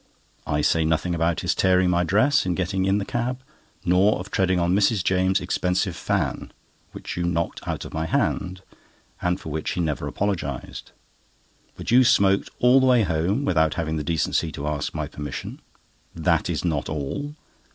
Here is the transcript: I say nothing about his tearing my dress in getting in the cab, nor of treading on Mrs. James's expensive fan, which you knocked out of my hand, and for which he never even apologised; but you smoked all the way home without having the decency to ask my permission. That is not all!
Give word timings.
I 0.47 0.61
say 0.61 0.83
nothing 0.83 1.13
about 1.13 1.41
his 1.41 1.53
tearing 1.53 1.91
my 1.91 2.03
dress 2.03 2.43
in 2.43 2.55
getting 2.55 2.85
in 2.85 2.97
the 2.97 3.05
cab, 3.05 3.43
nor 3.85 4.17
of 4.19 4.31
treading 4.31 4.59
on 4.59 4.73
Mrs. 4.73 5.03
James's 5.03 5.43
expensive 5.43 5.95
fan, 5.95 6.51
which 6.91 7.15
you 7.15 7.23
knocked 7.23 7.61
out 7.67 7.85
of 7.85 7.93
my 7.93 8.07
hand, 8.07 8.63
and 9.21 9.39
for 9.39 9.49
which 9.49 9.69
he 9.73 9.79
never 9.79 10.05
even 10.05 10.09
apologised; 10.09 10.91
but 11.75 11.91
you 11.91 12.03
smoked 12.03 12.49
all 12.57 12.79
the 12.79 12.87
way 12.87 13.03
home 13.03 13.45
without 13.45 13.75
having 13.75 13.97
the 13.97 14.03
decency 14.03 14.51
to 14.53 14.65
ask 14.67 14.95
my 14.95 15.05
permission. 15.07 15.61
That 16.15 16.49
is 16.49 16.65
not 16.65 16.89
all! 16.89 17.35